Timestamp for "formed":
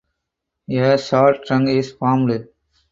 1.91-2.47